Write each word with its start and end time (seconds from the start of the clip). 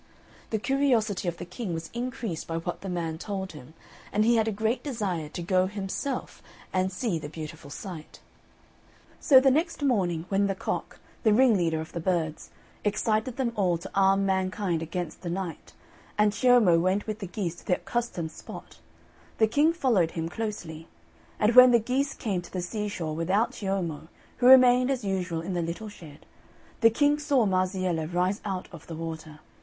The 0.49 0.57
curiosity 0.57 1.27
of 1.27 1.37
the 1.37 1.45
King 1.45 1.75
was 1.75 1.91
increased 1.93 2.47
by 2.47 2.57
what 2.57 2.81
the 2.81 2.89
man 2.89 3.19
told 3.19 3.51
him, 3.51 3.75
and 4.11 4.25
he 4.25 4.35
had 4.37 4.47
a 4.47 4.51
great 4.51 4.81
desire 4.81 5.29
to 5.29 5.43
go 5.43 5.67
himself 5.67 6.41
and 6.73 6.91
see 6.91 7.19
the 7.19 7.29
beautiful 7.29 7.69
sight. 7.69 8.19
So 9.19 9.39
the 9.39 9.51
next 9.51 9.83
morning, 9.83 10.25
when 10.29 10.47
the 10.47 10.55
Cock, 10.55 10.99
the 11.21 11.31
ringleader 11.35 11.79
of 11.79 11.91
the 11.91 11.99
birds, 11.99 12.49
excited 12.83 13.37
them 13.37 13.53
all 13.55 13.77
to 13.77 13.91
arm 13.93 14.25
mankind 14.25 14.81
against 14.81 15.21
the 15.21 15.29
Night, 15.29 15.73
and 16.17 16.31
Ciommo 16.33 16.79
went 16.81 17.05
with 17.05 17.19
the 17.19 17.27
geese 17.27 17.57
to 17.57 17.65
the 17.67 17.75
accustomed 17.75 18.31
spot, 18.31 18.79
the 19.37 19.45
King 19.45 19.71
followed 19.71 20.09
him 20.17 20.29
closely; 20.29 20.87
and 21.39 21.53
when 21.53 21.69
the 21.69 21.79
geese 21.79 22.15
came 22.15 22.41
to 22.41 22.51
the 22.51 22.63
seashore, 22.63 23.13
without 23.15 23.51
Ciommo, 23.53 24.07
who 24.37 24.47
remained 24.47 24.89
as 24.89 25.03
usual 25.05 25.41
in 25.41 25.53
the 25.53 25.61
little 25.61 25.89
shed, 25.89 26.25
the 26.79 26.89
King 26.89 27.19
saw 27.19 27.45
Marziella 27.45 28.07
rise 28.11 28.41
out 28.43 28.67
of 28.71 28.87
the 28.87 28.95
water. 28.95 29.41